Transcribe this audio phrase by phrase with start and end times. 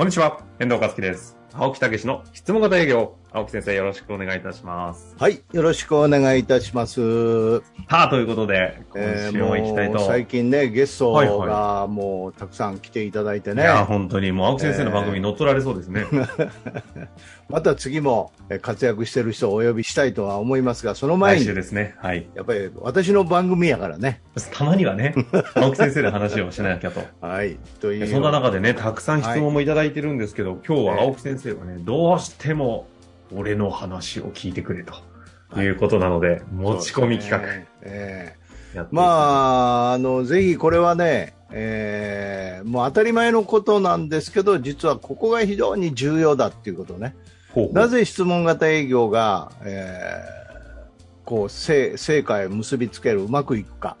[0.00, 1.36] こんにちは、遠藤和樹です。
[1.52, 3.18] 青木武の質問型営業。
[3.32, 5.14] 青木先生、よろしくお願いいたします。
[5.16, 7.60] はい、よろしくお願いいたします。
[7.60, 9.98] さあ、ということで、今えー週も行きたいと。
[9.98, 16.06] もう最近ね、ゲストはいがもうたくさん来ていただいてね、いや、本当にもう青木先生の番組に乗っ取られそうですね。
[17.48, 21.94] また次もえー活躍してる人をお呼びしたいとは思いますが、その前来に、週ですね。
[21.98, 22.26] はい。
[22.34, 24.22] やっぱり私の番組やからね。
[24.52, 25.14] たまにはね、
[25.54, 27.00] 青木先生で話をしなきゃと。
[27.20, 28.08] はい、という。
[28.08, 32.88] そんな中でね、たくさん質問もいただいてるんですけど、今日は青木先生がね、どうしても
[33.32, 34.94] 俺の話を聞いてくれと。
[35.60, 35.66] い。
[35.66, 37.48] うことなので、持ち込み企画。
[37.48, 38.34] ねえ。
[38.74, 47.16] ーまあ、あの、ぜひこれはね、えーもう当たり前のことなんですけど、実はここが非常に重要だっていうことね。
[47.52, 47.74] ほうほう。
[47.74, 50.40] なぜ質問型営業が、えー
[51.24, 53.96] こう成成果へ結びつける、うまくいくか、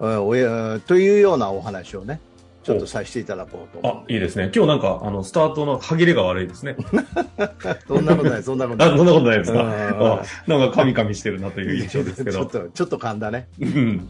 [0.00, 2.20] えーというようなお話をね、
[2.66, 4.50] ちょっとさせていただこうと思あ、いいですね。
[4.52, 6.74] 今日なんか、あの、スタートの歯切れが悪いですね。
[6.76, 6.82] う。
[7.86, 8.98] そんなことない、そんなことあ、ない。
[8.98, 9.62] そんなことないですか？
[9.62, 12.38] うんあなんか、カミカミしてるなという印象ですけど。
[12.50, 13.46] ちょっと、ちょっと噛んだね。
[13.60, 14.08] うん。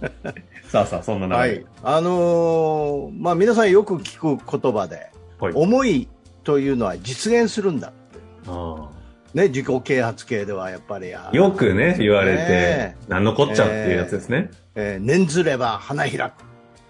[0.69, 1.49] さあさあ、そんな中で。
[1.51, 1.65] はい。
[1.83, 6.09] あのーまあ皆さんよく聞く言葉で、はい思い
[6.43, 8.19] というのは実現するんだって。
[8.49, 8.89] あ
[9.35, 11.15] ね、自己啓発系ではやっぱり。
[11.15, 14.51] ああよくね、言われてね、なんのこっちゃっていうやつですね。
[14.75, 16.46] えー念ずれば花開く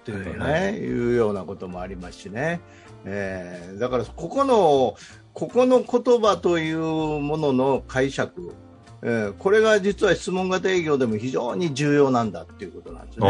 [0.07, 2.61] というね、はいはいいうようなこともありますしね、
[3.05, 4.97] えーだからここの
[5.35, 8.55] ここの言葉というものの解釈、
[9.03, 13.27] えーこれが実は質問型営業でも非常に重要なんだっていうことなんですね。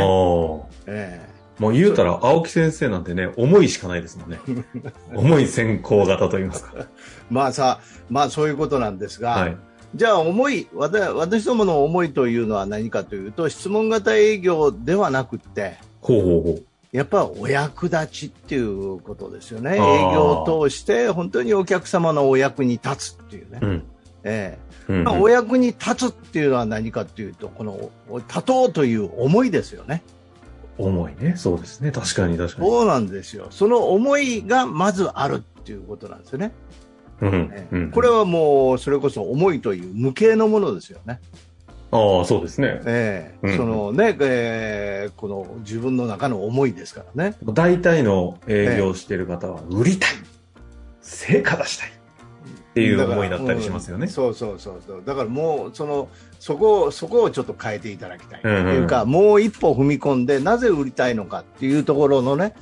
[0.87, 4.39] えもう言うたら、青木先生なんてね、思いしかないですもんね。
[5.17, 6.73] 思い先行型と言いますか。
[6.77, 6.87] ー
[7.31, 7.81] まあさ、
[8.11, 9.57] まあそういうことなんですが、はい。
[9.95, 16.65] じゃあ思い私どもの思いというのは何かというと質問型営業ではなくってほうほうほう。
[16.93, 19.75] やっぱお役立ちっていうことですよね。
[19.75, 23.59] 営業を通して本当にお客様のお役に立つっていうね。
[23.61, 23.83] うん。
[24.23, 27.91] えうんえまあお役に立つっていうのは何かっていうと、この
[28.29, 30.03] 立とうという思いですよね。
[30.79, 31.35] 重いね。
[31.37, 31.91] そうですね。
[31.91, 32.69] 確かに確かに。
[32.69, 33.49] そうなんですよ。
[33.51, 36.53] その思いがまずあるっていうことなんですよね。
[37.21, 37.91] うんええうん。
[37.91, 41.21] これはもうそれこそ思いという無形のものですよね。
[41.97, 42.81] ああ、そうですね。
[42.87, 47.37] ええうんそのね、ええこの自分の中の思いですからね。
[47.45, 50.11] 大体の営業してる方は、売りたい。
[51.01, 51.91] 成果出したい。
[51.91, 51.93] っ
[52.77, 54.11] ていう思いだったりしますよねうん。
[54.11, 55.03] そうそうそうそう。
[55.07, 56.09] だからもうその
[56.39, 62.55] そこをそこをちょっと変えていただきたいってうんうんいうか、もう一歩踏み込んでなぜ売りたいのかっていうところのね、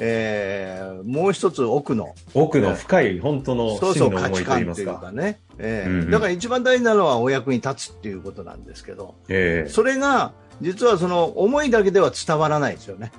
[0.00, 5.12] えーもう一つ奥の奥の深い本当のそうそう真の思い価値観というか。
[5.12, 13.12] ね、えーうんうんだから一番大事なのはお役に立つっていうことなんですけど、ええそれが実はその思いだけでは伝わらないですよね。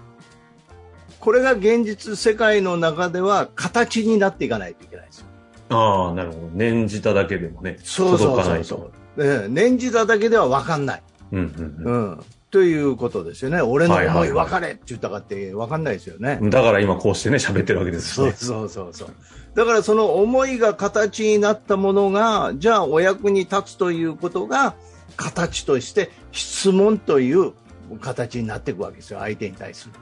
[1.20, 5.28] これが現実世界の中では形になっていかないといけないですよ。
[5.70, 6.48] ああ、なるほど。
[6.54, 8.66] 念じただけでもね、そうそう届かないと。
[8.68, 8.80] そう
[9.18, 9.26] そう。
[9.26, 11.04] ええ念じただけでは分かんない。
[11.32, 11.40] うん
[11.86, 12.24] うんうん。
[12.52, 13.62] ということですよね。
[13.62, 16.38] 俺の思はい分かれって言ったかって分かんないですよね。
[16.42, 16.50] うん。
[16.50, 18.34] だから今こうしてね、喋ってるわけですよね。
[18.34, 19.10] そうそうそうそう。
[19.56, 24.76] だからその思いが形になったものが、じゃあお役に立つということが、
[25.16, 27.54] 形として質問という
[28.02, 29.20] 形になっていくわけですよ。
[29.20, 29.94] 相手に対する。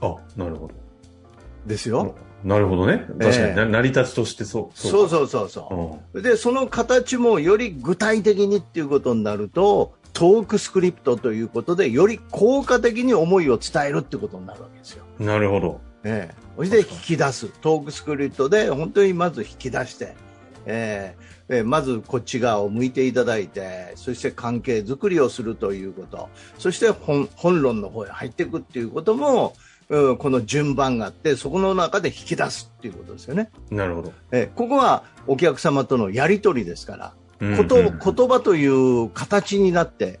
[0.00, 0.74] あ、なるほど。
[1.66, 2.14] ですよ。
[2.44, 3.06] なるほどね。
[3.18, 4.78] 確かに、成り立ちとしてそう。
[4.78, 6.18] そううそうそうそか。
[6.18, 6.22] う。
[6.22, 15.04] で、その形もより具体的にっていうことになると、トークスクリプトということで、より効果的に思いを伝えるってことになるわけですよ。
[15.18, 15.26] うん。
[15.26, 15.80] なるほど。
[16.04, 20.14] ええ、そして引き出す、トークスクリプトで本当にまず引き出して、
[20.66, 29.54] ええええまずこっち側を向いていただいて、そして関係づくりをするということ、そして本本論の方へ入っていくっていうことも、
[29.90, 33.50] うんこの順番があって、そこの中で引き出すっていうことですよね。
[33.70, 34.12] なるほど。
[34.30, 37.23] ええここはお客様とのやり取りですから、うん
[37.56, 40.20] ことうん言葉という形になって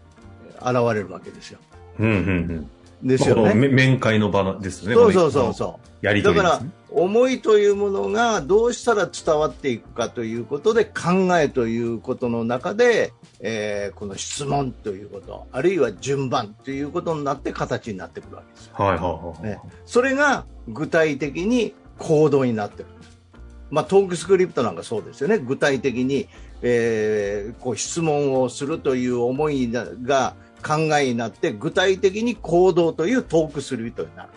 [0.60, 1.58] 現れるわけですよ。
[1.98, 2.20] うんうんう
[2.52, 2.70] ん。
[3.02, 3.54] ですよね。
[3.54, 4.94] 面会の場ですよね。
[4.94, 5.54] そうそうそうう。
[5.54, 6.06] そう。
[6.06, 6.62] やりとだから。
[6.94, 19.42] 思いというものがどうしたら伝わっていくかということで考えということの中で、えーこの質問ということあるいは順番ということになって形になってくるわけですよ、はいはいはい。
[19.42, 22.86] ね、それが具体的に行動になってる、
[23.74, 26.28] まあ、トークスクリプトなんかそうですよね具体的に、
[26.62, 34.28] えーこう質問をするという思いが考えになって具体的に行動というトークスクリプトになる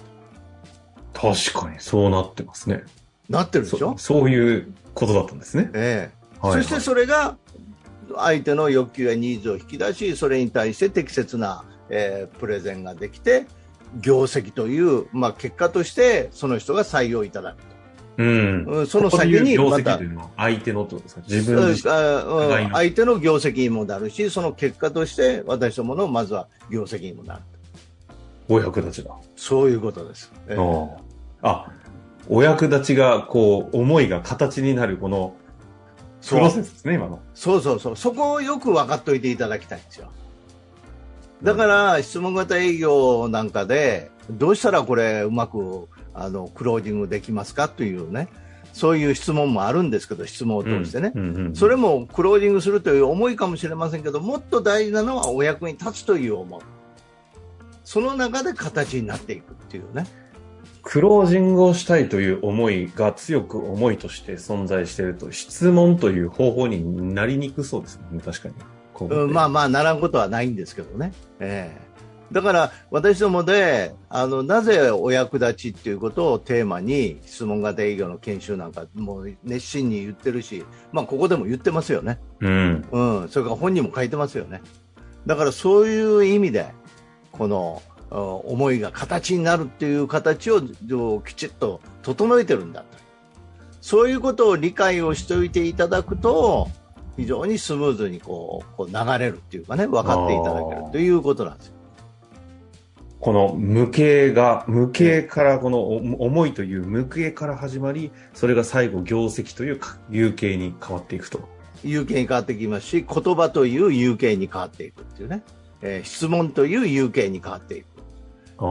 [1.14, 2.84] 確かにそうなってますね。
[3.30, 3.96] なってるでしょ？
[3.98, 5.70] そそういうことだったんですね。
[5.74, 7.38] ええはいはいそしてそれが
[8.16, 13.46] 相手の欲求やニーズを引き出しそれに対して適切な、えープレゼンができて
[14.00, 17.77] 業績という、まあ、結果としてその人が採用いただくうん。
[18.18, 18.24] う
[18.82, 20.00] んその先に業また
[20.38, 21.22] 相手のとですか？
[21.28, 27.42] 自分自相手の業績にもなるし、その結果として私どものまずは業績にもなる。
[28.50, 29.12] お役立ちだ。
[29.36, 30.32] そういうことです。
[30.48, 30.58] ええ
[31.42, 31.72] ああ、
[32.30, 35.36] お役立ちが、こう、思いが形になる、この、
[36.22, 37.20] プそうロセスですね、今の。
[37.36, 37.96] そうそうそう。
[37.96, 40.08] そこをよく分かっておいていただきたいんですよ。
[41.44, 45.88] だから、質問型営業なんかで、どうしたらこれうまく、
[46.18, 48.28] あの、クロージングできますかというね、
[48.74, 51.14] そういう質問もあるんですけど、質問を通してね。
[51.54, 56.62] それもクロージングするという思いかもしれませんけど、もっと大事なのはお役に立つという思い。
[57.84, 60.06] その中で形になっていくっていうね。
[60.84, 68.56] クロージングをしたいという思いが強く思いとして存在していると、質問という方法になりにくそうですね、確かに。
[69.00, 71.14] うん、まあまあ、ならんことはないんですけどね。
[71.40, 71.87] ええ
[72.32, 82.20] だから、私どもで、あの、なぜお役立ちっていうことをテーマに、質問型営業の研修なんか、もう熱心に言ってるし、まあ、ここでも言ってますよね。
[82.42, 82.86] うん。
[82.92, 84.62] うん、それから本人も書いてますよね。
[85.26, 86.68] だから、そういう意味で、
[87.32, 92.88] この、あ思いが形になるっていう形ををきちっと整えてるんだと。
[93.82, 96.70] そういうことを理解をしておいていただくと、
[97.18, 101.77] 非常にスムーズにこうこう流れるっていうかね、分かっていただけるということなんですよ。
[103.20, 111.48] この無形が、無形からこのお思いという無形から始まり、それが最後業績というか有形に変わっていくと。
[111.84, 115.44] 有形に変わってきますし、言葉という有形に変わっていくっていうね、
[115.82, 117.86] えー質問という有形に変わっていく、
[118.60, 118.66] あ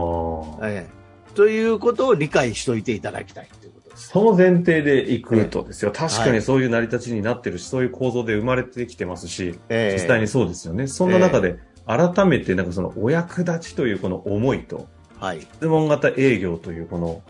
[0.61, 0.69] あ。
[0.69, 0.97] えー
[1.35, 4.07] ということを理解しておいていただきたいということです。
[4.07, 5.91] その前提でいくとですよ。
[5.91, 10.87] 確かはいにそういう成り立ちになってるし、そういう構造で生まれてきてますし、えー実際にそうですよね。
[10.87, 14.87] そんな中で、改めてなんかそのお役立ちというこの思いと、
[15.19, 17.23] はい質問型営業というこの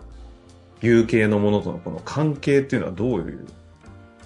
[0.81, 3.47] 有形のものとのこの関係っていうのはどういう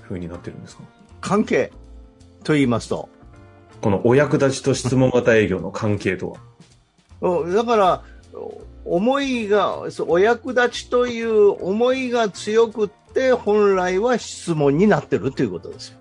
[0.04, 0.84] 風になってるんですか？
[1.22, 1.72] 関係
[2.44, 3.08] と言いますと、
[3.82, 6.38] このお役立ちと質問型営業の関係とは？
[7.22, 8.04] うんだから、
[8.84, 16.00] 思いが、お役立ちという思いが強くって、本来は質問になってるということですよ。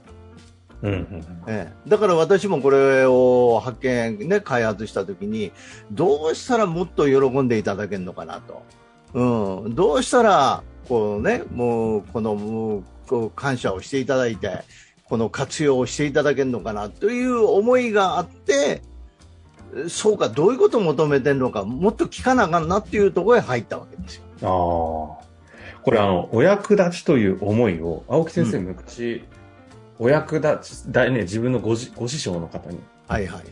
[0.83, 5.53] うんうんええだから私もこれを発見、ね、開発したときに、
[5.93, 8.63] どうしたらもっと喜んでいただけるのかなと。
[9.13, 14.61] うん、どうしたら、こうね、もう、この、もうこう感謝をしていただいて、
[15.05, 18.83] この活用をしていただけるのかなという思いがあって、
[19.89, 25.19] そうか、どういうことを求めてるのか、もっと聞かなあかんなっていうところへ入ったわけですよ。
[25.19, 25.31] ああ。
[25.83, 29.25] これあの、お役立ちという思いを、青木先生うん昔、
[30.01, 33.43] お役立ち、だね、自分のごじご師匠の方に、はいはい。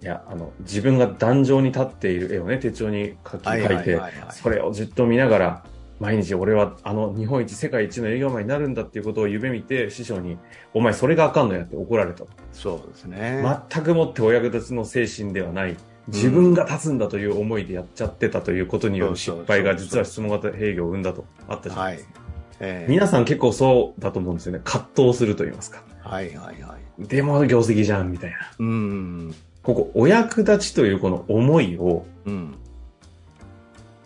[0.00, 4.00] いや、あの、自分が壇上に立っている絵をね、手帳に書き、はい書いて
[4.30, 5.64] それをじっと見ながら、
[5.98, 10.38] 毎日俺はあの日本一世界一の営業マンになるんだっていうことを夢見て師匠に、
[10.72, 12.24] お前それがあかんのやって怒られた。
[12.52, 13.44] そうですね。
[13.70, 15.76] 全くもってお役立ちの精神ではない。
[16.06, 22.21] 自分が立つんだという思いでやっちゃってたということによる失敗が実は質問型営業を生んだとあったじゃなはいいですか。。
[22.64, 24.60] ええ皆さん結構そうだと思うんですよね。
[24.64, 25.82] 葛藤すると言いますか。
[26.00, 27.06] はいはいはい。
[27.06, 28.36] でも業績じゃん、みたいな。
[28.58, 29.34] うん。
[29.62, 32.54] ここ、お役立ちというこの思いをうん。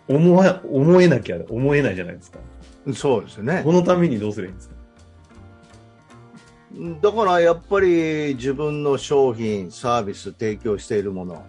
[0.07, 2.39] 思わ、思えなきゃ思えないじゃないですか。
[2.93, 3.73] そうですねこ。
[3.73, 4.75] のためにどうすればいいんですか？
[7.01, 11.45] だからやっぱり自分の商品、サービス提供しているもの、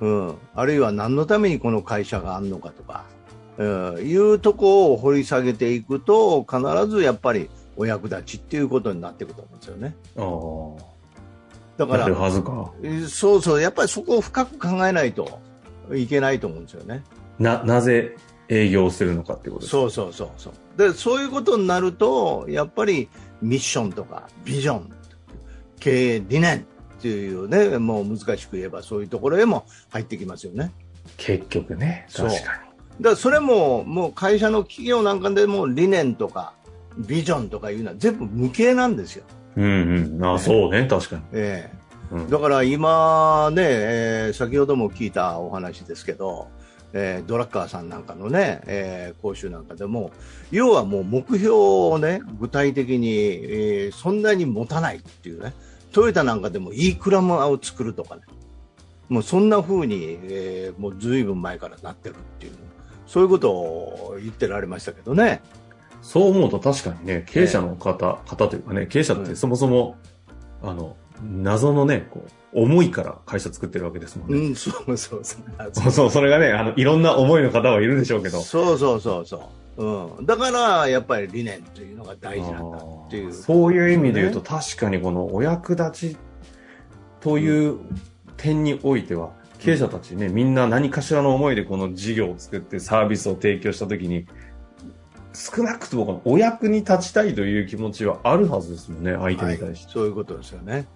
[0.00, 3.04] うん、あるいは何のためにこの会社があるのかとか、
[3.58, 9.94] うん、いうとこを掘り下げていくと必ずやっぱりお役立ちっていうことになっていくと思うんですよね。
[11.76, 11.86] だ。
[11.86, 12.72] からなるはずか。
[12.82, 15.40] えそうそう、やっぱりそこを深く考えないと
[15.92, 17.02] いけないと思うんですよね。
[17.38, 18.16] な、なぜ
[18.48, 20.52] 営業するのかっていうことそうそうそうそう。
[20.78, 23.08] で、そういうことになると、やっぱり
[23.42, 24.92] ミッションとかビジョン、
[25.80, 26.58] 経営理念
[26.98, 30.72] っていうね、もう難しく言えばそういうところへも入ってきますよね。
[31.16, 32.06] 結局ね。
[32.12, 32.67] 確か
[33.00, 36.52] だそれももう会社の企業なんかでも理念とか
[36.96, 39.24] ビジョンとかいうのは全部無形なんですよ。
[39.56, 39.62] に。
[39.64, 40.24] うんうん。
[40.24, 40.86] ああ、そうね。
[40.88, 41.22] 確かに。
[41.32, 41.78] ええ
[42.10, 46.48] うんだから今ね、えー先ほども聞いたお話ですけど、
[46.94, 50.10] えードラッカーさんなんかのね、えー講習なんかでも、
[50.50, 55.52] 要はもう目標をね、具体的に、えーそんなに持たないっていうね、
[55.92, 58.22] トヨタなんかでもいい車を作るとかね、
[59.08, 62.52] もうそんな風に、えーもうずいぶん前からなってるっていう、
[63.08, 65.40] そういうことを言ってられましたけどね。
[66.02, 69.96] そう思うと確かにね、経営者の方、方というかね、経営者ってそもそも、
[70.62, 72.24] あの、謎のね、こ
[72.54, 74.38] う、思いから会社作ってるわけですもんね。
[74.38, 75.42] うん、そうそうそう。
[75.72, 79.84] そ うそう、それがね、あの、いろんな思いの方はいるでしょうけど、そうそうそうそう。
[80.18, 83.32] うん、だからやっぱり理念というのが大事なんだっていう。
[83.32, 86.16] そういう意味で言うと、確かにこのお役立ち
[87.20, 87.78] という
[88.36, 94.26] 点においては、経営者たちね、みんな何かしらの思いでこの事業を作ってサービスを提供したときに、
[95.32, 99.66] 少なくともお役に立ちたいという気持ちはあるはずですもんね、相手に対して。
[99.66, 100.86] はい、そういうことですよね。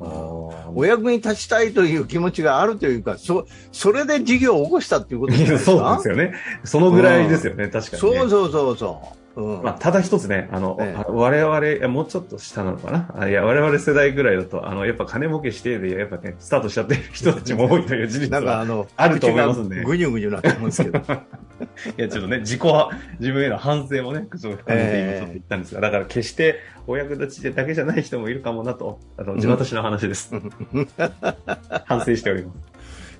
[0.00, 5.58] お役に立ちたいという気持ちがあるというか、そ、それで事業を起こしたっていうことですか？
[5.58, 6.34] そうですよね。
[6.64, 9.18] そのぐらいですよね、うん、確かに、ね、そうそうそうそう。
[9.38, 13.28] うん、まあ、ただ一つね、あの、ええ、我々、もうちょっと下なのかな？
[13.28, 19.84] いや、我々世代ぐらいだと、あの、やっぱ金儲けしてで、やっぱね、スタートしちゃってる人たちも多いという事実はあの、あると思いますんで。
[19.84, 20.98] ぐにゅぐにゅなと思うんですけど。
[20.98, 21.02] い
[21.96, 22.62] や、ちょっとね、自己、
[23.20, 30.32] 自分への反省もね、口を含めて今ちょっと言ったんですが、だから決してお役立ちだけじゃない人もいるかもなと、あの、地元市の話です。
[31.86, 32.56] 反省しております。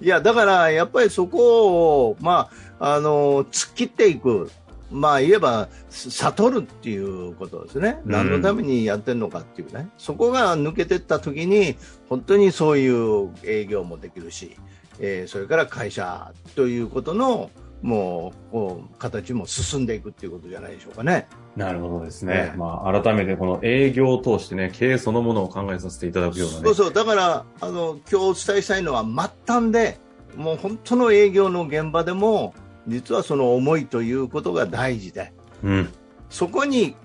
[0.01, 2.49] いや、だから、やっぱりそこを、ま
[2.81, 4.51] あ、あの、突っ切っていく。
[4.91, 11.77] まあ言えば悟るっていうことですね、何のためにやってるのかっていうね、そこが抜けていったときに、
[12.09, 14.57] 本当にそういう営業もできるし、
[15.01, 17.51] えー、それから会社ということの
[17.83, 21.29] もうこう形も進んでいくっていうことじゃないでしょうかね。
[21.57, 22.35] なるほどですね。
[22.35, 26.65] ねまあ、改めてこの営業を通してね、経営そのものを考えさせていただくようなね。
[26.65, 29.99] そうそう、だから、あの、今日お伝えしたいのは末端で、
[30.37, 32.55] もう本当の営業の現場でも、
[32.89, 35.89] 実はその思いということが大事で、うん、
[36.31, 36.97] そこに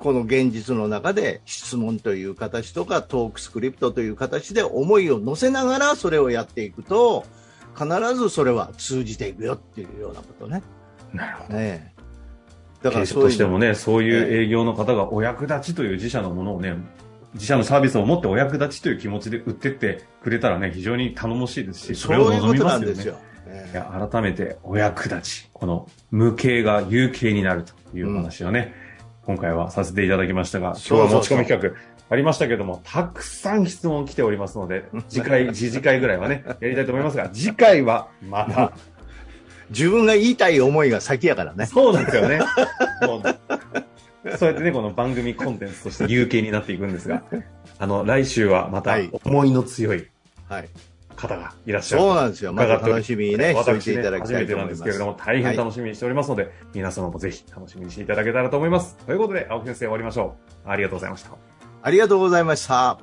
[0.00, 7.24] この現実の中で質問という形とかトークスクリプトという形で思いを乗せながらそれをやっていくと
[7.78, 10.62] 必ずそれは通じていくよっていうようなことね。
[11.12, 11.58] なるほど。
[11.58, 11.94] ね、
[12.82, 16.74] だからそうとしてもね、そういう営業の方がお役立ちという自社のものをね、
[17.34, 23.02] 自社のサービスを持ってお役立ちという気持ちで売ってってくれたらね、非常に頼もしいですし、それを望みますよね。
[23.02, 23.27] い
[23.72, 28.74] や改めてお役立ち、この無形が有形になるという話をね、
[29.26, 38.72] うん、今回はさせていただきましたが、今日は持ち込み企画ありましたけども、たくさん質問来ておりますので、次回、 次回ぐらいはね、やりたいと思いますが、 次回はまた。
[39.70, 41.66] 自分が言いたい思いが先やからね。
[41.66, 42.40] そうなんですよね。
[44.38, 47.22] そうやってね、この番組コンテンツとして有形になっていくんですが、
[47.78, 50.08] あの、来週はまた思いの強い、
[50.48, 50.68] はい。
[51.18, 52.02] 方がいらっしゃる。
[52.02, 52.52] そうなんですよ。
[52.52, 54.46] また楽しみにね、していていただきたいと思います。
[54.46, 58.96] 初めてなんですけれども、大変楽しみにしておりますので、はい、皆様もぜひ楽しみにしていただけたらと思います。
[59.06, 60.68] ということで、青木先生終わりましょう。
[60.70, 61.30] ありがとうございました。
[61.82, 62.98] ありがとうございました。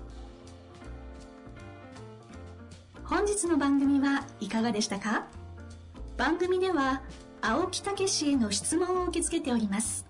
[3.03, 5.25] 本日の番組はいかがでしたか？
[6.17, 7.01] 番組では、
[7.41, 10.05] 青木武氏への質問を受け付けております。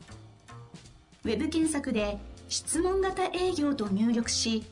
[1.26, 4.64] ウェブ検索で、質問型営業と入力し、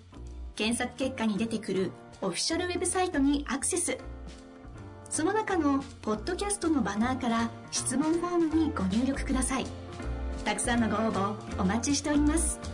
[0.56, 1.92] 検索結果に出てくる
[2.24, 3.98] オフィシャルウェブサイトにアクセス。
[5.10, 9.66] その中のポッドキャストのバナーから質問フォームにご入力ください。
[10.46, 12.73] たくさんのご応募お待ちしております。